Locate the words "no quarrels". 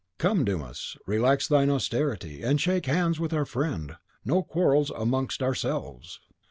4.25-4.89